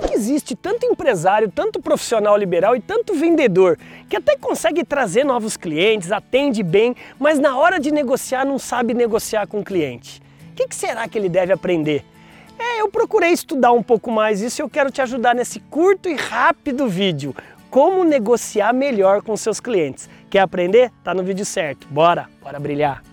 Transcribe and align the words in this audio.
que, 0.00 0.08
que 0.08 0.14
existe 0.14 0.54
tanto 0.54 0.86
empresário, 0.86 1.50
tanto 1.50 1.80
profissional 1.80 2.36
liberal 2.36 2.76
e 2.76 2.80
tanto 2.80 3.14
vendedor 3.14 3.78
que 4.08 4.16
até 4.16 4.36
consegue 4.36 4.84
trazer 4.84 5.24
novos 5.24 5.56
clientes, 5.56 6.12
atende 6.12 6.62
bem, 6.62 6.94
mas 7.18 7.38
na 7.38 7.56
hora 7.56 7.78
de 7.78 7.90
negociar 7.90 8.44
não 8.44 8.58
sabe 8.58 8.94
negociar 8.94 9.46
com 9.46 9.60
o 9.60 9.64
cliente? 9.64 10.22
O 10.52 10.54
que, 10.54 10.68
que 10.68 10.74
será 10.74 11.06
que 11.08 11.18
ele 11.18 11.28
deve 11.28 11.52
aprender? 11.52 12.04
É, 12.58 12.80
eu 12.80 12.90
procurei 12.90 13.30
estudar 13.30 13.72
um 13.72 13.82
pouco 13.82 14.10
mais 14.10 14.40
isso 14.40 14.60
e 14.60 14.62
eu 14.62 14.68
quero 14.68 14.90
te 14.90 15.00
ajudar 15.00 15.34
nesse 15.34 15.60
curto 15.60 16.08
e 16.08 16.14
rápido 16.14 16.88
vídeo. 16.88 17.34
Como 17.70 18.02
negociar 18.02 18.72
melhor 18.72 19.22
com 19.22 19.36
seus 19.36 19.60
clientes. 19.60 20.08
Quer 20.30 20.40
aprender? 20.40 20.90
Tá 21.04 21.14
no 21.14 21.22
vídeo 21.22 21.44
certo. 21.44 21.86
Bora, 21.88 22.28
bora 22.42 22.58
brilhar. 22.58 23.07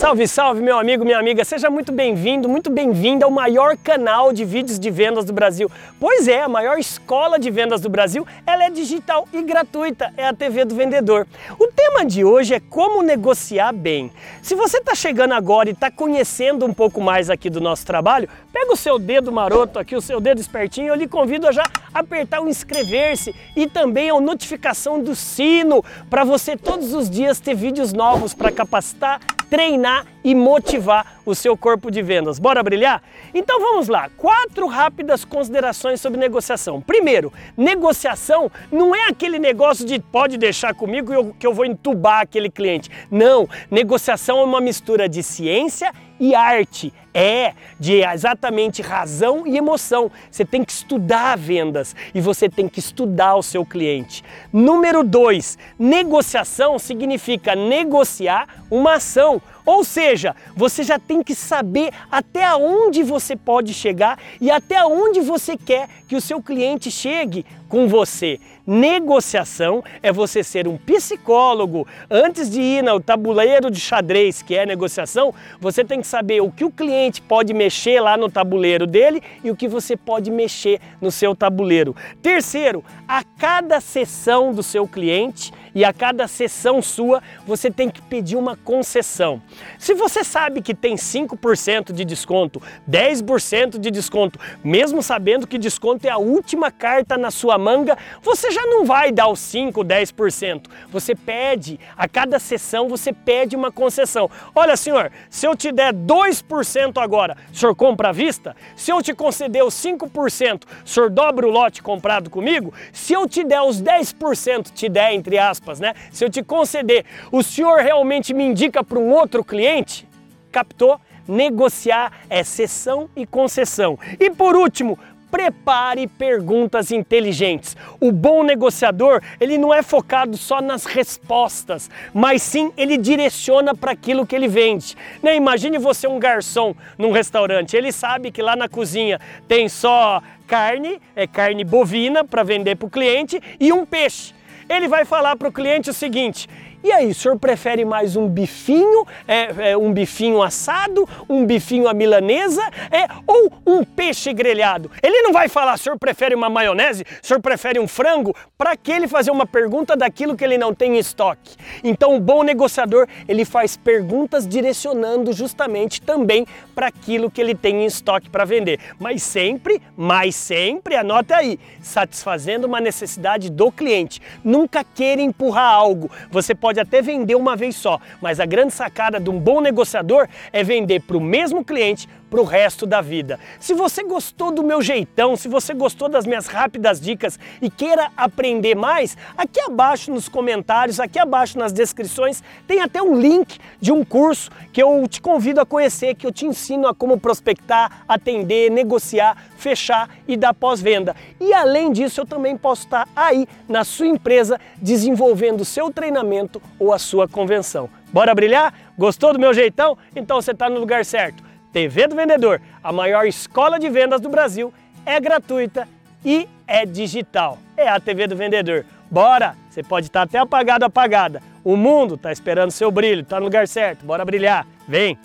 Salve, 0.00 0.26
salve, 0.26 0.62
meu 0.62 0.78
amigo, 0.78 1.04
minha 1.04 1.18
amiga, 1.18 1.44
seja 1.44 1.68
muito 1.68 1.92
bem-vindo, 1.92 2.48
muito 2.48 2.70
bem-vinda 2.70 3.26
ao 3.26 3.30
maior 3.30 3.76
canal 3.76 4.32
de 4.32 4.46
vídeos 4.46 4.78
de 4.78 4.90
vendas 4.90 5.26
do 5.26 5.32
Brasil. 5.34 5.70
Pois 6.00 6.26
é, 6.26 6.40
a 6.40 6.48
maior 6.48 6.78
escola 6.78 7.38
de 7.38 7.50
vendas 7.50 7.82
do 7.82 7.90
Brasil, 7.90 8.26
ela 8.46 8.64
é 8.64 8.70
digital 8.70 9.28
e 9.30 9.42
gratuita, 9.42 10.10
é 10.16 10.26
a 10.26 10.32
TV 10.32 10.64
do 10.64 10.74
Vendedor. 10.74 11.26
O 11.58 11.66
tema 11.66 12.06
de 12.06 12.24
hoje 12.24 12.54
é 12.54 12.60
como 12.60 13.02
negociar 13.02 13.74
bem. 13.74 14.10
Se 14.40 14.54
você 14.54 14.78
está 14.78 14.94
chegando 14.94 15.34
agora 15.34 15.68
e 15.68 15.72
está 15.72 15.90
conhecendo 15.90 16.64
um 16.64 16.72
pouco 16.72 16.98
mais 17.02 17.28
aqui 17.28 17.50
do 17.50 17.60
nosso 17.60 17.84
trabalho, 17.84 18.26
pega 18.50 18.72
o 18.72 18.76
seu 18.76 18.98
dedo 18.98 19.30
maroto 19.30 19.78
aqui, 19.78 19.94
o 19.94 20.00
seu 20.00 20.18
dedo 20.18 20.40
espertinho, 20.40 20.88
eu 20.88 20.94
lhe 20.94 21.06
convido 21.06 21.46
a 21.46 21.52
já 21.52 21.64
apertar 21.92 22.40
o 22.40 22.48
inscrever-se 22.48 23.34
e 23.54 23.66
também 23.66 24.08
a 24.08 24.18
notificação 24.18 24.98
do 24.98 25.14
sino 25.14 25.84
para 26.08 26.24
você 26.24 26.56
todos 26.56 26.94
os 26.94 27.10
dias 27.10 27.38
ter 27.38 27.54
vídeos 27.54 27.92
novos 27.92 28.32
para 28.32 28.50
capacitar 28.50 29.20
treinar 29.50 30.04
e 30.22 30.34
motivar 30.34 31.20
o 31.24 31.34
seu 31.34 31.56
corpo 31.56 31.90
de 31.90 32.02
vendas. 32.02 32.38
Bora 32.38 32.62
brilhar? 32.62 33.02
Então 33.34 33.60
vamos 33.60 33.88
lá, 33.88 34.10
quatro 34.16 34.66
rápidas 34.66 35.24
considerações 35.24 36.00
sobre 36.00 36.18
negociação. 36.18 36.80
Primeiro, 36.80 37.32
negociação 37.56 38.50
não 38.70 38.94
é 38.94 39.08
aquele 39.08 39.38
negócio 39.38 39.84
de 39.84 39.98
pode 39.98 40.36
deixar 40.36 40.74
comigo 40.74 41.34
que 41.38 41.46
eu 41.46 41.54
vou 41.54 41.64
entubar 41.64 42.20
aquele 42.20 42.50
cliente. 42.50 42.90
Não, 43.10 43.48
negociação 43.70 44.38
é 44.38 44.44
uma 44.44 44.60
mistura 44.60 45.08
de 45.08 45.22
ciência 45.22 45.92
e 46.18 46.34
arte. 46.34 46.92
É, 47.12 47.54
de 47.76 48.04
exatamente 48.04 48.82
razão 48.82 49.44
e 49.44 49.56
emoção. 49.56 50.12
Você 50.30 50.44
tem 50.44 50.62
que 50.62 50.70
estudar 50.70 51.36
vendas 51.36 51.96
e 52.14 52.20
você 52.20 52.48
tem 52.48 52.68
que 52.68 52.78
estudar 52.78 53.34
o 53.34 53.42
seu 53.42 53.66
cliente. 53.66 54.22
Número 54.52 55.02
dois, 55.02 55.58
negociação 55.76 56.78
significa 56.78 57.56
negociar 57.56 58.46
uma 58.70 58.94
ação. 58.94 59.42
Ou 59.64 59.84
seja, 59.84 60.34
você 60.56 60.82
já 60.82 60.98
tem 60.98 61.22
que 61.22 61.34
saber 61.34 61.92
até 62.10 62.54
onde 62.54 63.02
você 63.02 63.36
pode 63.36 63.74
chegar 63.74 64.18
e 64.40 64.50
até 64.50 64.84
onde 64.84 65.20
você 65.20 65.56
quer 65.56 65.88
que 66.08 66.16
o 66.16 66.20
seu 66.20 66.42
cliente 66.42 66.90
chegue 66.90 67.44
com 67.68 67.86
você. 67.86 68.40
Negociação 68.66 69.82
é 70.02 70.12
você 70.12 70.42
ser 70.42 70.68
um 70.68 70.76
psicólogo. 70.76 71.86
Antes 72.10 72.50
de 72.50 72.60
ir 72.60 72.82
no 72.82 73.00
tabuleiro 73.00 73.70
de 73.70 73.80
xadrez, 73.80 74.42
que 74.42 74.54
é 74.54 74.66
negociação, 74.66 75.34
você 75.60 75.84
tem 75.84 76.00
que 76.00 76.06
saber 76.06 76.40
o 76.40 76.50
que 76.50 76.64
o 76.64 76.70
cliente 76.70 77.22
pode 77.22 77.54
mexer 77.54 78.00
lá 78.00 78.16
no 78.16 78.30
tabuleiro 78.30 78.86
dele 78.86 79.22
e 79.42 79.50
o 79.50 79.56
que 79.56 79.66
você 79.66 79.96
pode 79.96 80.30
mexer 80.30 80.80
no 81.00 81.10
seu 81.10 81.34
tabuleiro. 81.34 81.96
Terceiro, 82.20 82.84
a 83.08 83.24
cada 83.24 83.80
sessão 83.80 84.52
do 84.52 84.62
seu 84.62 84.86
cliente 84.86 85.52
e 85.74 85.84
a 85.84 85.92
cada 85.92 86.26
sessão 86.26 86.82
sua, 86.82 87.22
você 87.46 87.70
tem 87.70 87.88
que 87.88 88.02
pedir 88.02 88.36
uma 88.36 88.56
concessão. 88.56 89.40
Se 89.78 89.94
você 89.94 90.24
sabe 90.24 90.62
que 90.62 90.74
tem 90.74 90.96
5% 90.96 91.92
de 91.92 92.04
desconto, 92.04 92.60
10% 92.88 93.78
de 93.78 93.90
desconto, 93.90 94.38
mesmo 94.62 95.02
sabendo 95.02 95.46
que 95.46 95.58
desconto 95.58 96.06
é 96.06 96.10
a 96.10 96.18
última 96.18 96.70
carta 96.70 97.16
na 97.16 97.30
sua 97.30 97.58
manga, 97.58 97.96
você 98.22 98.50
já 98.50 98.66
não 98.66 98.84
vai 98.84 99.12
dar 99.12 99.28
os 99.28 99.40
5, 99.40 99.84
10%. 99.84 100.66
Você 100.90 101.14
pede, 101.14 101.78
a 101.96 102.08
cada 102.08 102.38
sessão 102.38 102.88
você 102.88 103.12
pede 103.12 103.56
uma 103.56 103.70
concessão. 103.70 104.30
Olha, 104.54 104.76
senhor, 104.76 105.10
se 105.28 105.46
eu 105.46 105.56
te 105.56 105.72
der 105.72 105.92
2% 105.92 106.98
agora, 107.02 107.36
o 107.52 107.56
senhor 107.56 107.74
compra 107.74 108.08
à 108.08 108.12
vista? 108.12 108.56
Se 108.76 108.90
eu 108.90 109.02
te 109.02 109.14
conceder 109.14 109.64
os 109.64 109.74
5%, 109.74 110.62
o 110.84 110.88
senhor 110.88 111.10
dobra 111.10 111.46
o 111.46 111.50
lote 111.50 111.82
comprado 111.82 112.30
comigo? 112.30 112.72
Se 112.92 113.12
eu 113.12 113.28
te 113.28 113.44
der 113.44 113.62
os 113.62 113.80
10%, 113.82 114.72
te 114.72 114.88
der 114.88 115.12
entre 115.12 115.38
aspas, 115.38 115.59
né? 115.78 115.94
Se 116.10 116.24
eu 116.24 116.30
te 116.30 116.42
conceder, 116.42 117.04
o 117.30 117.42
senhor 117.42 117.80
realmente 117.80 118.32
me 118.32 118.44
indica 118.44 118.82
para 118.82 118.98
um 118.98 119.10
outro 119.10 119.44
cliente? 119.44 120.08
Captou? 120.50 121.00
Negociar 121.28 122.12
é 122.28 122.42
cessão 122.42 123.08
e 123.14 123.24
concessão. 123.24 123.98
E 124.18 124.30
por 124.30 124.56
último, 124.56 124.98
prepare 125.30 126.06
perguntas 126.06 126.90
inteligentes. 126.90 127.76
O 128.00 128.10
bom 128.10 128.42
negociador, 128.42 129.22
ele 129.38 129.56
não 129.56 129.72
é 129.72 129.82
focado 129.82 130.36
só 130.36 130.60
nas 130.60 130.84
respostas, 130.84 131.88
mas 132.12 132.42
sim 132.42 132.72
ele 132.76 132.96
direciona 132.96 133.74
para 133.74 133.92
aquilo 133.92 134.26
que 134.26 134.34
ele 134.34 134.48
vende. 134.48 134.96
Né? 135.22 135.36
Imagine 135.36 135.78
você 135.78 136.08
um 136.08 136.18
garçom 136.18 136.74
num 136.98 137.12
restaurante, 137.12 137.76
ele 137.76 137.92
sabe 137.92 138.30
que 138.30 138.42
lá 138.42 138.56
na 138.56 138.68
cozinha 138.68 139.20
tem 139.46 139.68
só 139.68 140.20
carne, 140.46 141.00
é 141.14 141.26
carne 141.26 141.62
bovina 141.64 142.24
para 142.24 142.42
vender 142.42 142.74
para 142.76 142.86
o 142.86 142.90
cliente 142.90 143.40
e 143.60 143.72
um 143.72 143.86
peixe. 143.86 144.34
Ele 144.70 144.86
vai 144.86 145.04
falar 145.04 145.34
para 145.34 145.48
o 145.48 145.52
cliente 145.52 145.90
o 145.90 145.92
seguinte: 145.92 146.48
e 146.82 146.90
aí, 146.90 147.10
o 147.10 147.14
senhor 147.14 147.38
prefere 147.38 147.84
mais 147.84 148.16
um 148.16 148.28
bifinho, 148.28 149.06
é, 149.28 149.70
é, 149.70 149.76
um 149.76 149.92
bifinho 149.92 150.42
assado, 150.42 151.06
um 151.28 151.44
bifinho 151.44 151.86
à 151.86 151.92
milanesa, 151.92 152.62
é, 152.90 153.06
ou 153.26 153.52
um 153.66 153.84
peixe 153.84 154.32
grelhado? 154.32 154.90
Ele 155.02 155.20
não 155.22 155.32
vai 155.32 155.48
falar, 155.48 155.74
o 155.74 155.78
senhor 155.78 155.98
prefere 155.98 156.34
uma 156.34 156.48
maionese, 156.48 157.04
o 157.22 157.26
senhor 157.26 157.40
prefere 157.40 157.78
um 157.78 157.86
frango? 157.86 158.34
Para 158.56 158.76
que 158.76 158.90
ele 158.90 159.06
fazer 159.06 159.30
uma 159.30 159.46
pergunta 159.46 159.94
daquilo 159.94 160.34
que 160.34 160.44
ele 160.44 160.56
não 160.56 160.72
tem 160.72 160.96
em 160.96 160.98
estoque? 160.98 161.56
Então, 161.84 162.16
o 162.16 162.20
bom 162.20 162.42
negociador, 162.42 163.06
ele 163.28 163.44
faz 163.44 163.76
perguntas 163.76 164.46
direcionando 164.46 165.32
justamente 165.32 166.00
também 166.00 166.46
para 166.74 166.86
aquilo 166.86 167.30
que 167.30 167.40
ele 167.40 167.54
tem 167.54 167.82
em 167.82 167.86
estoque 167.86 168.30
para 168.30 168.44
vender. 168.44 168.80
Mas 168.98 169.22
sempre, 169.22 169.82
mas 169.96 170.34
sempre, 170.34 170.96
anota 170.96 171.36
aí, 171.36 171.58
satisfazendo 171.82 172.64
uma 172.64 172.80
necessidade 172.80 173.50
do 173.50 173.70
cliente. 173.70 174.20
Nunca 174.42 174.82
queira 174.82 175.20
empurrar 175.20 175.72
algo. 175.74 176.10
Você 176.30 176.54
pode 176.54 176.69
pode 176.70 176.78
até 176.78 177.02
vender 177.02 177.34
uma 177.34 177.56
vez 177.56 177.74
só, 177.74 178.00
mas 178.20 178.38
a 178.38 178.46
grande 178.46 178.72
sacada 178.72 179.18
de 179.18 179.28
um 179.28 179.40
bom 179.40 179.60
negociador 179.60 180.28
é 180.52 180.62
vender 180.62 181.00
para 181.00 181.16
o 181.16 181.20
mesmo 181.20 181.64
cliente 181.64 182.08
para 182.30 182.40
o 182.40 182.44
resto 182.44 182.86
da 182.86 183.00
vida. 183.00 183.38
Se 183.58 183.74
você 183.74 184.04
gostou 184.04 184.52
do 184.52 184.62
meu 184.62 184.80
jeitão, 184.80 185.36
se 185.36 185.48
você 185.48 185.74
gostou 185.74 186.08
das 186.08 186.24
minhas 186.24 186.46
rápidas 186.46 187.00
dicas 187.00 187.38
e 187.60 187.68
queira 187.68 188.10
aprender 188.16 188.76
mais, 188.76 189.16
aqui 189.36 189.60
abaixo 189.60 190.12
nos 190.12 190.28
comentários, 190.28 191.00
aqui 191.00 191.18
abaixo 191.18 191.58
nas 191.58 191.72
descrições, 191.72 192.42
tem 192.66 192.80
até 192.80 193.02
um 193.02 193.20
link 193.20 193.58
de 193.80 193.90
um 193.90 194.04
curso 194.04 194.50
que 194.72 194.80
eu 194.80 195.06
te 195.08 195.20
convido 195.20 195.60
a 195.60 195.66
conhecer, 195.66 196.14
que 196.14 196.26
eu 196.26 196.32
te 196.32 196.46
ensino 196.46 196.86
a 196.86 196.94
como 196.94 197.18
prospectar, 197.18 198.04
atender, 198.08 198.70
negociar, 198.70 199.36
fechar 199.56 200.08
e 200.28 200.36
dar 200.36 200.54
pós-venda. 200.54 201.16
E 201.40 201.52
além 201.52 201.90
disso, 201.90 202.20
eu 202.20 202.26
também 202.26 202.56
posso 202.56 202.84
estar 202.84 203.08
aí 203.16 203.48
na 203.68 203.82
sua 203.82 204.06
empresa 204.06 204.60
desenvolvendo 204.76 205.62
o 205.62 205.64
seu 205.64 205.90
treinamento 205.92 206.62
ou 206.78 206.92
a 206.92 206.98
sua 206.98 207.26
convenção. 207.26 207.90
Bora 208.12 208.34
brilhar? 208.34 208.74
Gostou 208.98 209.32
do 209.32 209.38
meu 209.38 209.54
jeitão? 209.54 209.96
Então 210.14 210.40
você 210.40 210.50
está 210.50 210.68
no 210.68 210.80
lugar 210.80 211.04
certo. 211.04 211.49
TV 211.72 212.06
do 212.06 212.16
Vendedor, 212.16 212.60
a 212.82 212.92
maior 212.92 213.26
escola 213.26 213.78
de 213.78 213.88
vendas 213.88 214.20
do 214.20 214.28
Brasil, 214.28 214.72
é 215.04 215.18
gratuita 215.20 215.88
e 216.24 216.48
é 216.66 216.84
digital. 216.84 217.58
É 217.76 217.88
a 217.88 217.98
TV 217.98 218.26
do 218.26 218.36
Vendedor. 218.36 218.84
Bora! 219.10 219.56
Você 219.68 219.82
pode 219.82 220.06
estar 220.06 220.22
até 220.22 220.38
apagado, 220.38 220.84
apagada. 220.84 221.42
O 221.64 221.76
mundo 221.76 222.14
está 222.14 222.32
esperando 222.32 222.70
seu 222.70 222.90
brilho, 222.90 223.22
está 223.22 223.38
no 223.38 223.46
lugar 223.46 223.66
certo. 223.68 224.04
Bora 224.04 224.24
brilhar. 224.24 224.66
Vem! 224.86 225.18